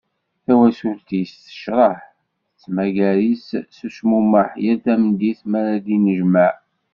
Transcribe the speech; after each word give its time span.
Tawacult-is 0.45 1.31
tecreh, 1.45 2.01
tettmagar-it 2.59 3.47
s 3.75 3.77
ucmumeḥ 3.87 4.49
yal 4.63 4.79
tameddit 4.85 5.41
mi 5.51 5.61
d-yennejmaɛ. 5.85 6.53